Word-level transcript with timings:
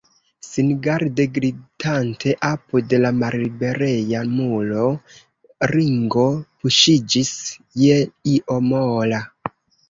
Singarde 0.45 1.25
glitante 1.33 2.31
apud 2.49 2.95
la 3.03 3.11
mallibereja 3.17 4.23
muro, 4.37 4.87
Ringo 5.73 6.25
puŝiĝis 6.65 7.31
je 7.83 8.01
io 8.35 8.59
mola. 8.73 9.23